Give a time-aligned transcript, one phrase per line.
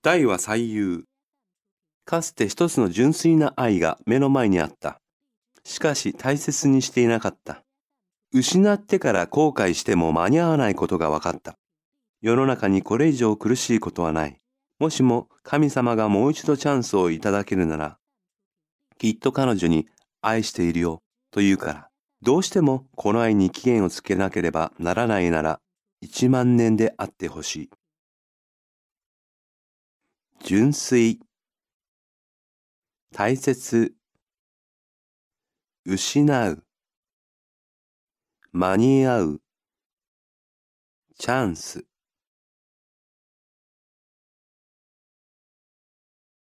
[0.00, 1.06] 大は最優。
[2.04, 5.00] かつて一つの純粋な愛が目の前にあった。
[5.64, 7.64] しかし大切にしていなかった。
[8.32, 11.56] 失ってから後悔しても間に合わないことが分かった。
[12.20, 14.38] 世の中にこれ以上苦しいことはない。
[14.78, 17.98] もしも神様がもう一度チャンスをいただけるなら、
[18.98, 19.88] きっと彼女に
[20.22, 21.02] 愛しているよ
[21.32, 21.88] と言うから、
[22.22, 25.58] どうしてもこの愛に期限をつけなければならないなら、
[26.00, 27.70] 一万年であってほしい。
[30.48, 31.20] 純粋、
[33.12, 33.94] 大切、
[35.84, 36.64] 失う、
[38.52, 39.42] 間に合う、
[41.18, 41.87] チャンス。